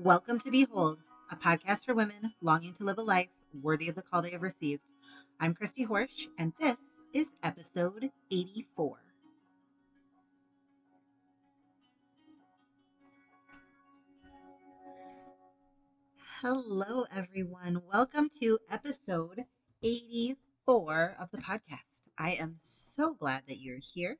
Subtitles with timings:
[0.00, 4.02] Welcome to Behold, a podcast for women longing to live a life worthy of the
[4.02, 4.82] call they have received.
[5.40, 6.78] I'm Christy Horsch, and this
[7.12, 8.96] is episode 84.
[16.42, 17.82] Hello, everyone.
[17.92, 19.46] Welcome to episode
[19.82, 22.02] 84 of the podcast.
[22.16, 24.16] I am so glad that you're here.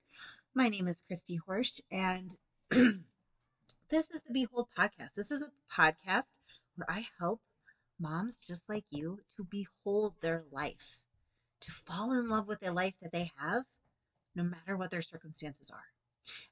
[0.56, 2.36] My name is Christy Horsch, and
[3.90, 5.14] this is the Behold podcast.
[5.14, 6.32] This is a podcast
[6.76, 7.40] where I help
[7.98, 11.02] moms just like you to behold their life,
[11.60, 13.64] to fall in love with the life that they have,
[14.34, 15.84] no matter what their circumstances are.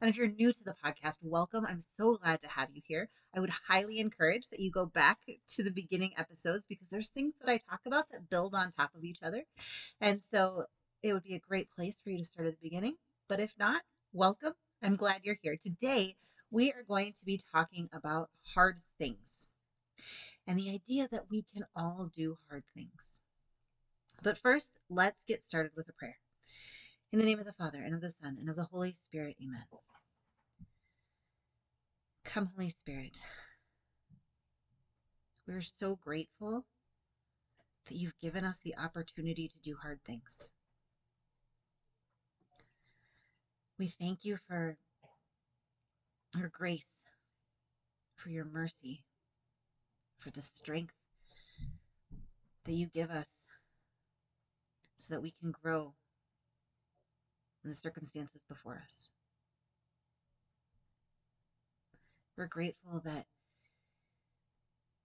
[0.01, 1.67] And if you're new to the podcast, welcome.
[1.67, 3.09] I'm so glad to have you here.
[3.35, 7.35] I would highly encourage that you go back to the beginning episodes because there's things
[7.41, 9.45] that I talk about that build on top of each other.
[10.01, 10.65] And so
[11.03, 12.97] it would be a great place for you to start at the beginning.
[13.29, 14.55] But if not, welcome.
[14.83, 15.57] I'm glad you're here.
[15.63, 16.17] Today,
[16.51, 19.49] we are going to be talking about hard things
[20.47, 23.21] and the idea that we can all do hard things.
[24.23, 26.19] But first, let's get started with a prayer.
[27.13, 29.37] In the name of the Father, and of the Son, and of the Holy Spirit,
[29.43, 29.65] amen.
[32.25, 33.19] Come, Holy Spirit.
[35.47, 36.65] We're so grateful
[37.87, 40.49] that you've given us the opportunity to do hard things.
[43.79, 44.77] We thank you for
[46.39, 46.95] your grace,
[48.15, 49.05] for your mercy,
[50.19, 50.95] for the strength
[52.65, 53.29] that you give us
[54.99, 55.95] so that we can grow
[57.63, 59.11] in the circumstances before us.
[62.37, 63.27] We're grateful that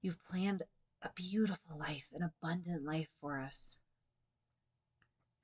[0.01, 0.63] you've planned
[1.01, 3.77] a beautiful life, an abundant life for us.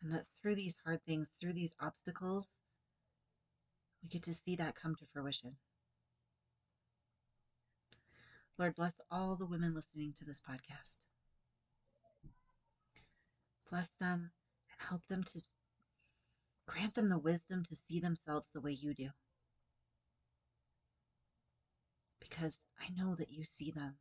[0.02, 2.52] And that through these hard things, through these obstacles,
[4.04, 5.56] we get to see that come to fruition.
[8.58, 11.06] Lord, bless all the women listening to this podcast.
[13.70, 14.32] Bless them
[14.72, 15.42] and help them to
[16.68, 19.10] grant them the wisdom to see themselves the way you do.
[22.20, 23.98] Because I know that you see them.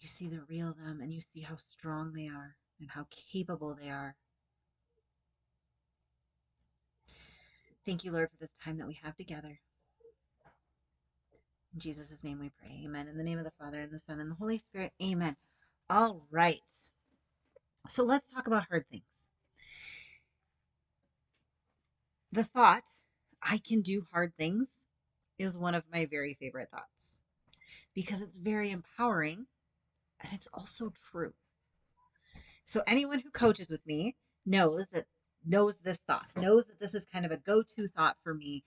[0.00, 3.74] You see the real them and you see how strong they are and how capable
[3.74, 4.16] they are.
[7.86, 9.60] Thank you, Lord, for this time that we have together.
[11.74, 12.82] In Jesus' name we pray.
[12.84, 13.08] Amen.
[13.08, 14.92] In the name of the Father, and the Son, and the Holy Spirit.
[15.02, 15.36] Amen.
[15.90, 16.60] All right.
[17.88, 19.02] So let's talk about hard things.
[22.30, 22.84] The thought,
[23.42, 24.70] I can do hard things,
[25.36, 27.18] is one of my very favorite thoughts
[27.92, 29.46] because it's very empowering
[30.20, 31.32] and it's also true.
[32.64, 34.14] So anyone who coaches with me
[34.46, 35.06] knows that
[35.44, 38.62] knows this thought, knows that this is kind of a go-to thought for me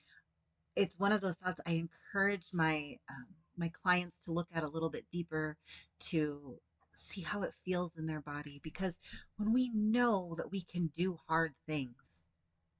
[0.77, 3.25] it's one of those thoughts I encourage my um,
[3.57, 5.57] my clients to look at a little bit deeper
[5.99, 6.59] to
[6.93, 8.99] see how it feels in their body because
[9.37, 12.21] when we know that we can do hard things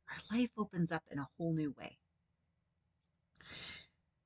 [0.10, 1.98] our life opens up in a whole new way.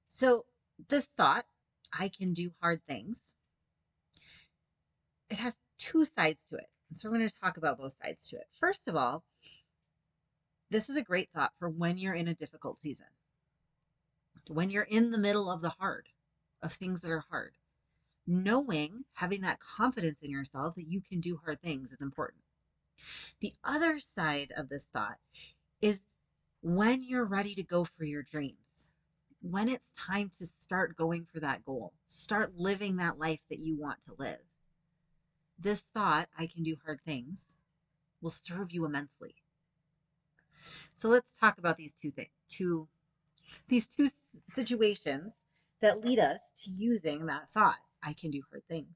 [0.10, 0.46] So
[0.90, 1.46] this thought
[1.94, 3.24] i can do hard things
[5.30, 8.36] it has two sides to it so we're going to talk about both sides to
[8.36, 8.48] it.
[8.60, 9.24] First of all
[10.70, 13.08] this is a great thought for when you're in a difficult season
[14.48, 16.08] when you're in the middle of the hard,
[16.62, 17.54] of things that are hard.
[18.28, 22.44] Knowing, having that confidence in yourself that you can do hard things is important.
[23.40, 25.18] The other side of this thought
[25.82, 26.04] is
[26.62, 28.88] when you're ready to go for your dreams,
[29.42, 33.76] when it's time to start going for that goal, start living that life that you
[33.76, 34.42] want to live.
[35.58, 37.56] This thought, I can do hard things,
[38.22, 39.36] will serve you immensely.
[40.94, 42.88] So let's talk about these two things, two
[43.68, 44.08] these two
[44.48, 45.38] situations
[45.82, 48.96] that lead us to using that thought I can do hard things.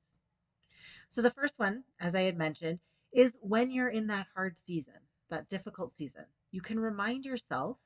[1.07, 2.79] So, the first one, as I had mentioned,
[3.11, 4.95] is when you're in that hard season,
[5.29, 7.77] that difficult season, you can remind yourself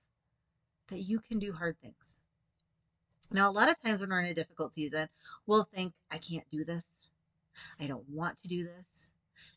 [0.88, 2.19] that you can do hard things.
[3.31, 5.07] Now, a lot of times when we're in a difficult season,
[5.45, 6.88] we'll think, I can't do this.
[7.80, 9.12] I don't want to do this.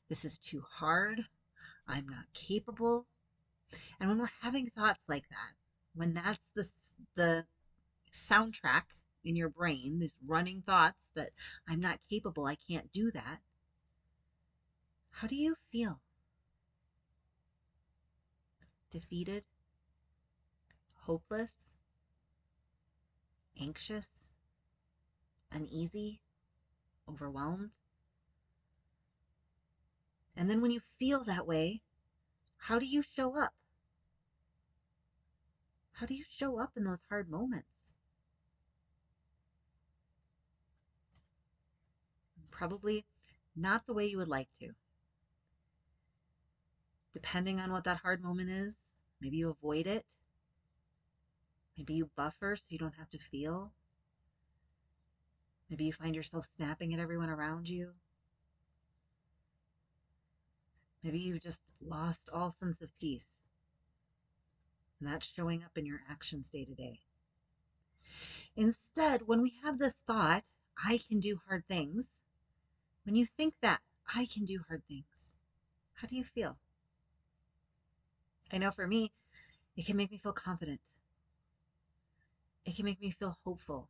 [0.09, 1.25] This is too hard.
[1.89, 3.07] I'm not capable.
[3.99, 5.55] And when we're having thoughts like that,
[5.95, 6.73] when that's the
[7.15, 7.47] the
[8.13, 8.85] soundtrack
[9.25, 11.31] in your brain, these running thoughts that
[11.69, 13.41] I'm not capable, I can't do that.
[15.11, 16.01] How do you feel?
[18.91, 19.45] Defeated?
[21.03, 21.75] Hopeless?
[23.61, 24.33] Anxious?
[25.53, 26.21] Uneasy?
[27.09, 27.77] Overwhelmed?
[30.35, 31.83] And then when you feel that way,
[32.57, 33.53] how do you show up?
[36.03, 37.95] How do you show up in those hard moments?
[42.51, 43.05] Probably
[43.55, 44.71] not the way you would like to.
[47.13, 48.79] Depending on what that hard moment is,
[49.21, 50.05] maybe you avoid it.
[51.79, 53.71] Maybe you buffer so you don't have to feel.
[55.71, 57.93] Maybe you find yourself snapping at everyone around you.
[61.05, 63.39] Maybe you've just lost all sense of peace.
[65.03, 67.01] And that's showing up in your actions day to day.
[68.55, 70.45] Instead, when we have this thought,
[70.79, 72.23] I can do hard things,
[73.03, 73.81] when you think that,
[74.15, 75.35] I can do hard things,
[75.95, 76.57] how do you feel?
[78.53, 79.11] I know for me,
[79.77, 80.83] it can make me feel confident.
[82.65, 83.89] It can make me feel hopeful.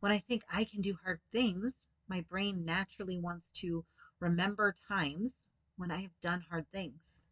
[0.00, 1.76] When I think I can do hard things,
[2.08, 3.84] my brain naturally wants to
[4.20, 5.36] remember times
[5.76, 7.26] when I have done hard things.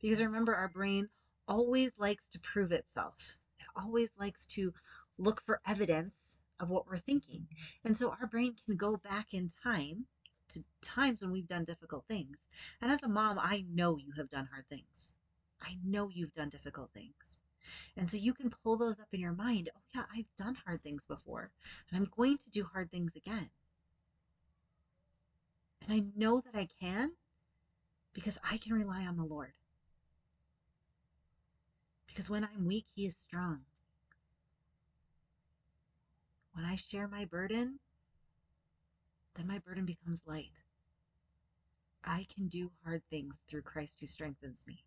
[0.00, 1.08] Because remember, our brain
[1.48, 4.72] always likes to prove itself, it always likes to
[5.18, 7.46] look for evidence of what we're thinking.
[7.84, 10.06] And so our brain can go back in time
[10.50, 12.48] to times when we've done difficult things.
[12.80, 15.12] And as a mom, I know you have done hard things.
[15.60, 17.38] I know you've done difficult things.
[17.96, 19.70] And so you can pull those up in your mind.
[19.74, 21.50] Oh, yeah, I've done hard things before,
[21.90, 23.50] and I'm going to do hard things again.
[25.82, 27.12] And I know that I can
[28.12, 29.52] because I can rely on the Lord.
[32.16, 33.60] Because when I'm weak, He is strong.
[36.54, 37.78] When I share my burden,
[39.34, 40.62] then my burden becomes light.
[42.02, 44.82] I can do hard things through Christ who strengthens me.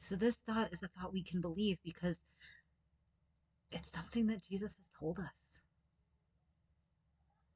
[0.00, 2.20] So, this thought is a thought we can believe because
[3.70, 5.60] it's something that Jesus has told us.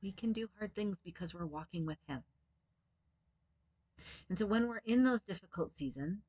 [0.00, 2.22] We can do hard things because we're walking with Him.
[4.28, 6.20] And so, when we're in those difficult seasons,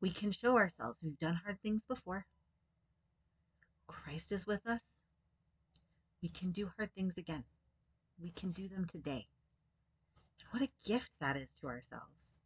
[0.00, 2.26] we can show ourselves we've done hard things before.
[3.86, 4.82] Christ is with us.
[6.22, 7.44] We can do hard things again.
[8.20, 9.26] We can do them today.
[10.40, 12.38] And what a gift that is to ourselves.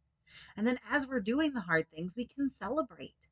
[0.57, 3.27] And then as we're doing the hard things, we can celebrate.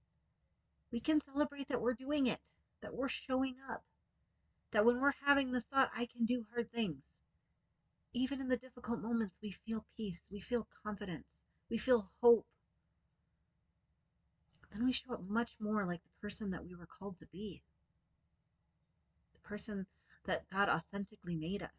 [0.91, 2.41] We can celebrate that we're doing it,
[2.81, 3.83] that we're showing up,
[4.71, 7.03] that when we're having this thought, I can do hard things.
[8.13, 11.27] Even in the difficult moments, we feel peace, we feel confidence,
[11.69, 12.45] we feel hope.
[14.71, 17.61] Then we show up much more like the person that we were called to be,
[19.33, 19.85] the person
[20.25, 21.69] that God authentically made us.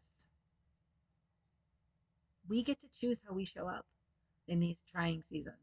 [2.47, 3.85] We get to choose how we show up
[4.47, 5.55] in these trying seasons.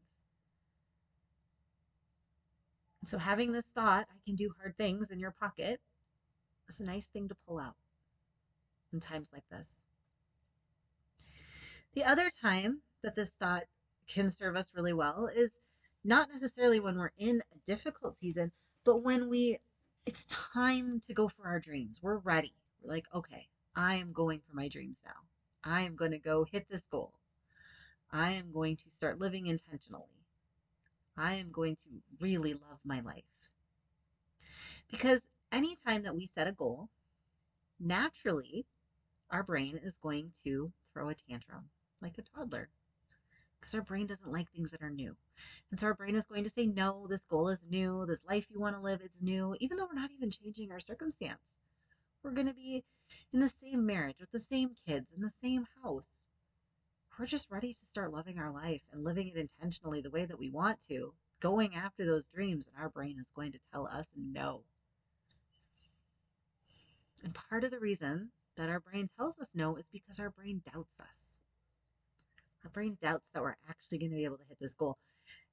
[3.05, 5.79] So, having this thought, I can do hard things in your pocket,
[6.69, 7.75] is a nice thing to pull out
[8.93, 9.83] in times like this.
[11.93, 13.63] The other time that this thought
[14.07, 15.53] can serve us really well is
[16.03, 18.51] not necessarily when we're in a difficult season,
[18.83, 19.59] but when we
[20.05, 21.99] it's time to go for our dreams.
[22.01, 22.53] We're ready.
[22.81, 25.11] We're like, okay, I am going for my dreams now.
[25.63, 27.13] I am going to go hit this goal.
[28.11, 30.25] I am going to start living intentionally.
[31.15, 31.89] I am going to
[32.19, 33.23] really love my life.
[34.89, 36.89] Because anytime that we set a goal,
[37.79, 38.65] naturally,
[39.29, 41.69] our brain is going to throw a tantrum
[42.01, 42.69] like a toddler
[43.61, 45.15] because our brain doesn't like things that are new.
[45.69, 48.05] And so our brain is going to say, no, this goal is new.
[48.05, 50.79] This life you want to live is new, even though we're not even changing our
[50.79, 51.39] circumstance.
[52.23, 52.83] We're going to be
[53.31, 56.25] in the same marriage with the same kids in the same house
[57.21, 60.39] we're just ready to start loving our life and living it intentionally the way that
[60.39, 64.07] we want to, going after those dreams, and our brain is going to tell us
[64.15, 64.63] no.
[67.23, 70.63] And part of the reason that our brain tells us no is because our brain
[70.73, 71.37] doubts us.
[72.63, 74.97] Our brain doubts that we're actually going to be able to hit this goal.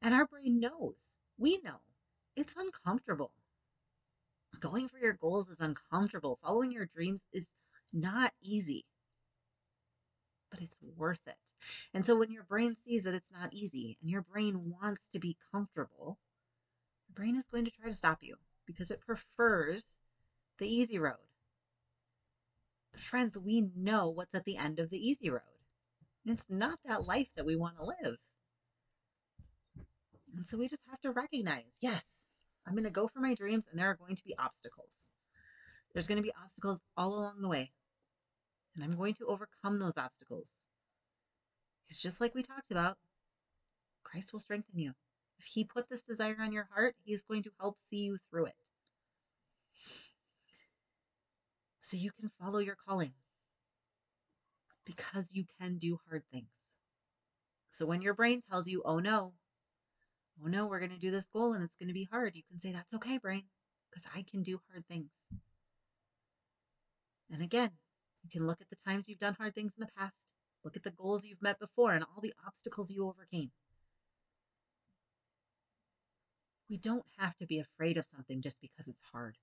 [0.03, 1.81] And our brain knows, we know,
[2.37, 3.33] it's uncomfortable.
[4.61, 6.39] Going for your goals is uncomfortable.
[6.43, 7.49] Following your dreams is
[7.93, 8.85] not easy
[10.51, 11.37] but it's worth it.
[11.93, 15.19] And so when your brain sees that it's not easy and your brain wants to
[15.19, 16.19] be comfortable,
[17.09, 18.37] the brain is going to try to stop you
[18.67, 20.01] because it prefers
[20.59, 21.17] the easy road.
[22.93, 25.43] But friends, we know what's at the end of the easy road.
[26.29, 28.17] It's not that life that we want to live.
[30.37, 32.05] And so we just have to recognize yes,
[32.67, 35.09] I'm going to go for my dreams, and there are going to be obstacles.
[35.93, 37.73] There's going to be obstacles all along the way.
[38.75, 40.53] And I'm going to overcome those obstacles.
[41.87, 42.99] Because just like we talked about,
[44.05, 44.93] Christ will strengthen you.
[45.39, 48.19] If He put this desire on your heart, He is going to help see you
[48.31, 48.57] through it.
[51.81, 53.13] So you can follow your calling
[54.89, 56.49] because you can do hard things.
[57.71, 59.35] So when your brain tells you, oh no,
[60.43, 62.43] oh no, we're going to do this goal and it's going to be hard, you
[62.49, 63.45] can say, that's okay, brain,
[63.91, 65.11] because I can do hard things.
[67.31, 67.71] And again,
[68.25, 70.15] you can look at the times you've done hard things in the past,
[70.65, 73.51] look at the goals you've met before, and all the obstacles you overcame.
[76.71, 79.37] We don't have to be afraid of something just because it's hard.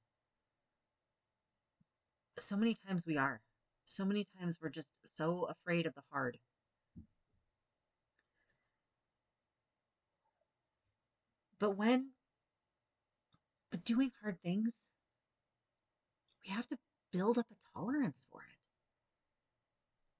[2.39, 3.41] So many times we are.
[3.85, 6.37] So many times we're just so afraid of the hard.
[11.59, 12.11] But when
[13.71, 14.73] but doing hard things,
[16.43, 16.77] we have to
[17.11, 18.57] build up a tolerance for it.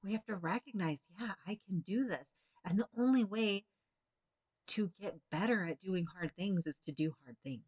[0.03, 2.27] We have to recognize, yeah, I can do this.
[2.63, 3.65] And the only way
[4.67, 7.63] to get better at doing hard things is to do hard things.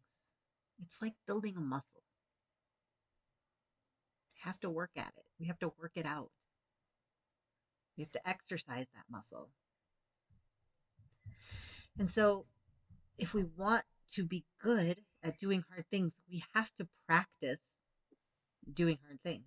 [0.82, 2.02] It's like building a muscle.
[4.42, 5.24] Have to work at it.
[5.38, 6.30] We have to work it out.
[7.96, 9.50] We have to exercise that muscle.
[11.98, 12.46] And so,
[13.18, 17.60] if we want to be good at doing hard things, we have to practice
[18.72, 19.44] doing hard things.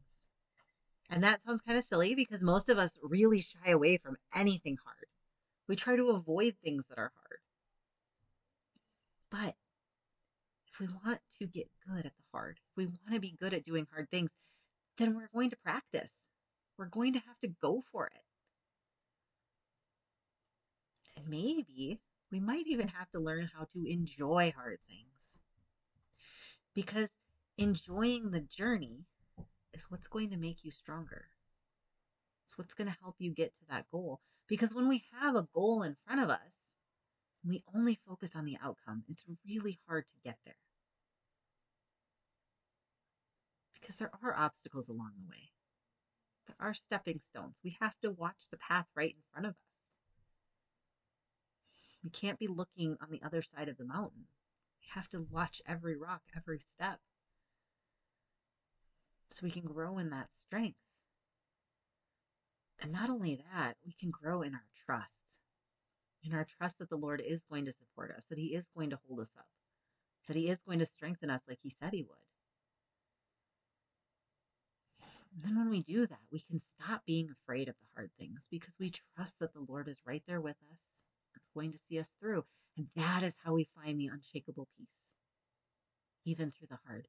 [1.09, 4.77] And that sounds kind of silly because most of us really shy away from anything
[4.83, 5.07] hard.
[5.67, 7.39] We try to avoid things that are hard.
[9.29, 9.55] But
[10.67, 13.53] if we want to get good at the hard, if we want to be good
[13.53, 14.31] at doing hard things,
[14.97, 16.13] then we're going to practice.
[16.77, 18.23] We're going to have to go for it.
[21.17, 21.99] And maybe
[22.31, 25.39] we might even have to learn how to enjoy hard things.
[26.73, 27.11] Because
[27.57, 29.05] enjoying the journey
[29.73, 31.25] is what's going to make you stronger.
[32.45, 34.21] It's what's going to help you get to that goal.
[34.47, 36.61] Because when we have a goal in front of us,
[37.47, 40.55] we only focus on the outcome, it's really hard to get there.
[43.81, 45.49] Because there are obstacles along the way,
[46.47, 47.59] there are stepping stones.
[47.63, 49.95] We have to watch the path right in front of us.
[52.03, 54.25] We can't be looking on the other side of the mountain.
[54.79, 56.99] We have to watch every rock, every step,
[59.31, 60.77] so we can grow in that strength.
[62.79, 65.15] And not only that, we can grow in our trust
[66.23, 68.89] in our trust that the Lord is going to support us, that He is going
[68.91, 69.47] to hold us up,
[70.27, 72.17] that He is going to strengthen us like He said He would.
[75.33, 78.47] And then when we do that, we can stop being afraid of the hard things
[78.49, 81.03] because we trust that the Lord is right there with us.
[81.35, 82.43] It's going to see us through.
[82.77, 85.13] And that is how we find the unshakable peace,
[86.25, 87.07] even through the hard.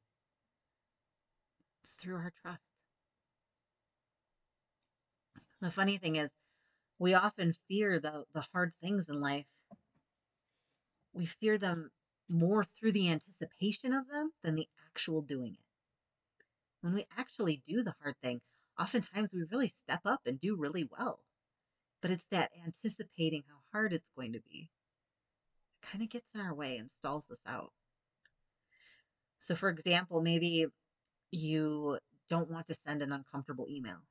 [1.82, 2.62] It's through our trust.
[5.60, 6.32] The funny thing is,
[6.98, 9.46] we often fear the, the hard things in life.
[11.12, 11.90] We fear them
[12.28, 15.61] more through the anticipation of them than the actual doing it.
[16.82, 18.42] When we actually do the hard thing,
[18.78, 21.20] oftentimes we really step up and do really well.
[22.02, 24.68] But it's that anticipating how hard it's going to be.
[25.82, 27.72] Kind of gets in our way and stalls us out.
[29.40, 30.66] So, for example, maybe
[31.30, 31.98] you
[32.28, 34.02] don't want to send an uncomfortable email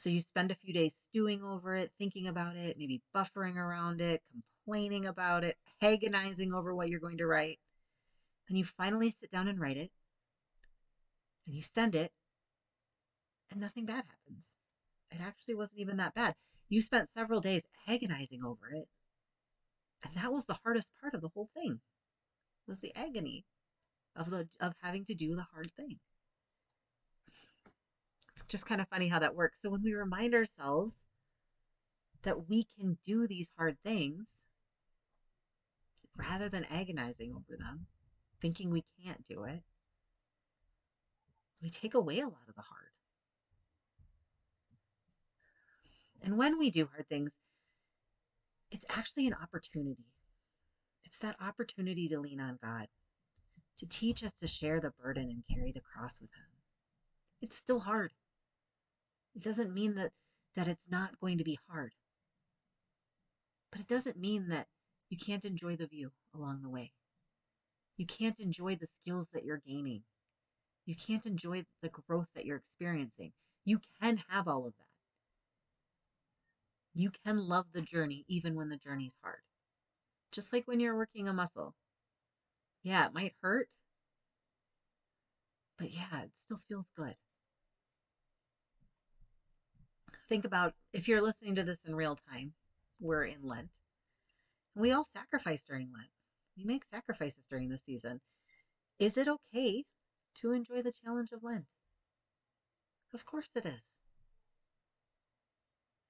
[0.00, 4.00] so you spend a few days stewing over it, thinking about it, maybe buffering around
[4.00, 4.22] it,
[4.64, 7.58] complaining about it, agonizing over what you're going to write.
[8.48, 9.90] Then you finally sit down and write it,
[11.46, 12.12] and you send it,
[13.50, 14.58] and nothing bad happens.
[15.10, 16.34] It actually wasn't even that bad.
[16.68, 18.88] You spent several days agonizing over it,
[20.04, 21.80] and that was the hardest part of the whole thing.
[22.66, 23.44] Was the agony
[24.14, 25.98] of the of having to do the hard thing
[28.40, 29.60] it's just kind of funny how that works.
[29.60, 30.98] So when we remind ourselves
[32.22, 34.26] that we can do these hard things,
[36.16, 37.86] rather than agonizing over them,
[38.40, 39.62] thinking we can't do it,
[41.62, 42.90] we take away a lot of the hard.
[46.22, 47.36] And when we do hard things,
[48.70, 50.06] it's actually an opportunity.
[51.04, 52.86] It's that opportunity to lean on God,
[53.78, 56.46] to teach us to share the burden and carry the cross with Him.
[57.42, 58.12] It's still hard.
[59.34, 60.12] It doesn't mean that
[60.56, 61.92] that it's not going to be hard.
[63.70, 64.66] But it doesn't mean that
[65.08, 66.92] you can't enjoy the view along the way.
[67.96, 70.02] You can't enjoy the skills that you're gaining.
[70.90, 73.30] You can't enjoy the growth that you're experiencing.
[73.64, 74.86] You can have all of that.
[76.92, 79.42] You can love the journey even when the journey's hard.
[80.32, 81.74] Just like when you're working a muscle.
[82.82, 83.68] Yeah, it might hurt,
[85.78, 87.14] but yeah, it still feels good
[90.30, 92.52] think about if you're listening to this in real time,
[93.00, 93.68] we're in Lent.
[94.76, 96.10] We all sacrifice during Lent.
[96.56, 98.20] We make sacrifices during the season.
[99.00, 99.84] Is it okay
[100.36, 101.66] to enjoy the challenge of Lent?
[103.12, 103.82] Of course it is.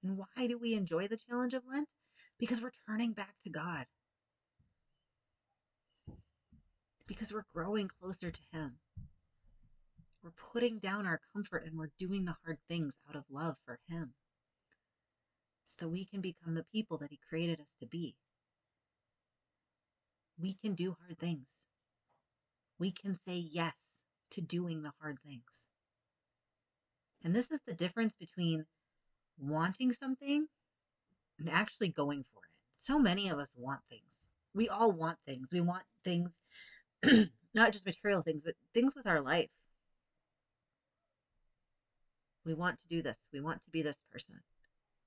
[0.03, 1.87] And why do we enjoy the challenge of Lent?
[2.39, 3.85] Because we're turning back to God.
[7.07, 8.77] Because we're growing closer to Him.
[10.23, 13.79] We're putting down our comfort and we're doing the hard things out of love for
[13.87, 14.13] Him
[15.65, 18.15] so we can become the people that He created us to be.
[20.39, 21.47] We can do hard things.
[22.79, 23.73] We can say yes
[24.31, 25.65] to doing the hard things.
[27.23, 28.65] And this is the difference between
[29.37, 30.47] wanting something
[31.39, 32.51] and actually going for it.
[32.71, 34.29] So many of us want things.
[34.53, 35.49] We all want things.
[35.51, 36.37] We want things,
[37.53, 39.49] not just material things, but things with our life.
[42.45, 43.19] We want to do this.
[43.31, 44.39] We want to be this person.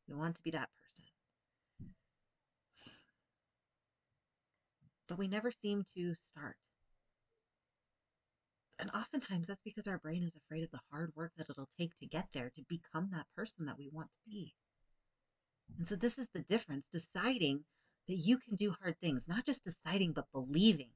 [0.09, 1.05] We want to be that person.
[5.09, 6.57] But we never seem to start.
[8.85, 11.97] And oftentimes that's because our brain is afraid of the hard work that it'll take
[12.01, 14.53] to get there to become that person that we want to be.
[15.79, 17.65] And so this is the difference deciding
[18.09, 20.91] that you can do hard things, not just deciding, but believing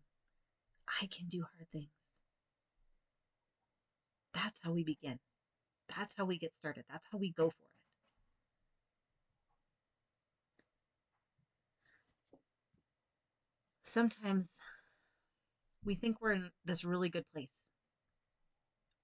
[1.00, 1.88] I can do hard things.
[4.34, 5.18] That's how we begin.
[5.96, 6.84] That's how we get started.
[6.90, 7.72] That's how we go for it.
[13.84, 14.50] Sometimes
[15.82, 17.64] we think we're in this really good place.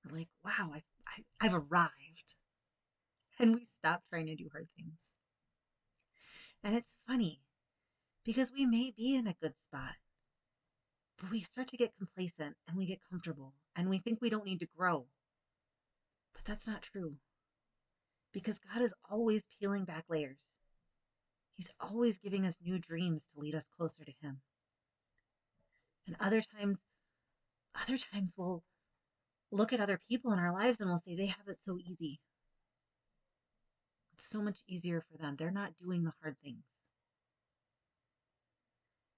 [0.04, 2.36] We're like, wow, I, I, I've arrived.
[3.38, 5.12] And we stop trying to do hard things.
[6.62, 7.40] And it's funny
[8.24, 9.96] because we may be in a good spot,
[11.20, 14.46] but we start to get complacent and we get comfortable and we think we don't
[14.46, 15.06] need to grow.
[16.32, 17.14] But that's not true
[18.32, 20.56] because God is always peeling back layers.
[21.56, 24.40] He's always giving us new dreams to lead us closer to Him.
[26.06, 26.82] And other times,
[27.80, 28.64] other times we'll
[29.54, 32.20] look at other people in our lives and we'll say they have it so easy.
[34.14, 35.36] It's so much easier for them.
[35.38, 36.64] They're not doing the hard things.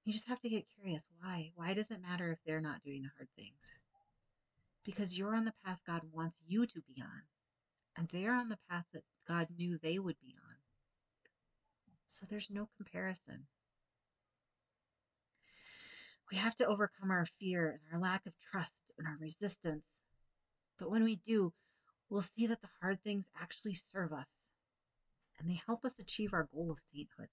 [0.05, 1.07] You just have to get curious.
[1.21, 1.51] Why?
[1.55, 3.81] Why does it matter if they're not doing the hard things?
[4.85, 7.23] Because you're on the path God wants you to be on,
[7.97, 10.57] and they're on the path that God knew they would be on.
[12.09, 13.47] So there's no comparison.
[16.31, 19.91] We have to overcome our fear and our lack of trust and our resistance.
[20.79, 21.53] But when we do,
[22.09, 24.27] we'll see that the hard things actually serve us
[25.39, 27.29] and they help us achieve our goal of sainthood.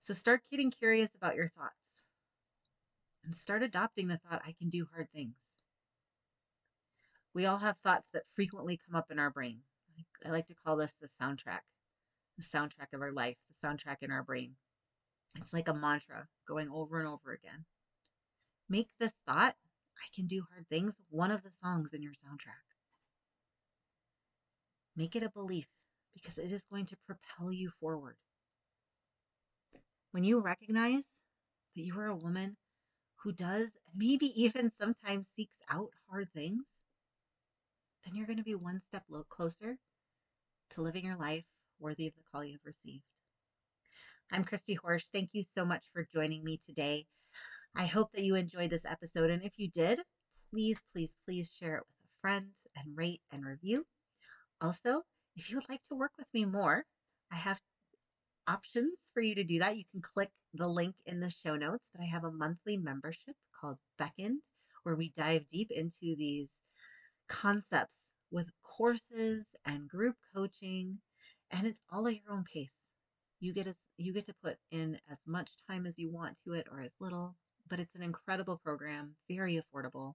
[0.00, 2.02] So start getting curious about your thoughts
[3.24, 5.36] and start adopting the thought, I can do hard things.
[7.32, 9.60] We all have thoughts that frequently come up in our brain.
[10.24, 11.60] I like to call this the soundtrack,
[12.36, 14.52] the soundtrack of our life, the soundtrack in our brain.
[15.36, 17.64] It's like a mantra going over and over again.
[18.68, 19.56] Make this thought,
[19.98, 22.64] I can do hard things, one of the songs in your soundtrack.
[24.96, 25.68] Make it a belief
[26.12, 28.16] because it is going to propel you forward.
[30.12, 31.08] When you recognize
[31.74, 32.56] that you are a woman
[33.16, 36.66] who does, maybe even sometimes seeks out hard things,
[38.04, 39.78] then you're going to be one step closer
[40.70, 41.44] to living your life
[41.80, 43.02] worthy of the call you've received.
[44.30, 45.04] I'm Christy Horsch.
[45.12, 47.06] Thank you so much for joining me today.
[47.76, 49.30] I hope that you enjoyed this episode.
[49.30, 50.00] And if you did,
[50.50, 53.84] please, please, please share it with a friend and rate and review.
[54.60, 55.02] Also,
[55.36, 56.84] if you would like to work with me more,
[57.32, 57.60] I have
[58.46, 59.76] options for you to do that.
[59.76, 63.34] You can click the link in the show notes, but I have a monthly membership
[63.60, 64.40] called Beckoned,
[64.84, 66.50] where we dive deep into these
[67.28, 67.96] concepts
[68.30, 70.98] with courses and group coaching,
[71.50, 72.70] and it's all at your own pace.
[73.40, 76.54] You get as you get to put in as much time as you want to
[76.54, 77.36] it or as little,
[77.68, 80.14] but it's an incredible program, very affordable.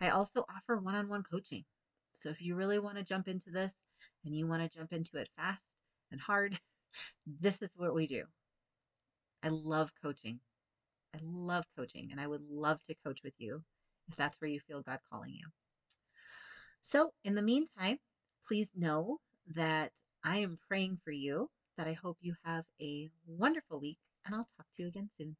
[0.00, 1.64] I also offer one-on-one coaching.
[2.12, 3.74] So if you really want to jump into this
[4.24, 5.66] and you want to jump into it fast
[6.10, 6.58] and hard,
[7.26, 8.24] this is what we do.
[9.42, 10.40] I love coaching.
[11.14, 13.62] I love coaching, and I would love to coach with you
[14.08, 15.46] if that's where you feel God calling you.
[16.82, 17.98] So, in the meantime,
[18.46, 19.18] please know
[19.54, 19.92] that
[20.24, 24.48] I am praying for you, that I hope you have a wonderful week, and I'll
[24.56, 25.36] talk to you again soon.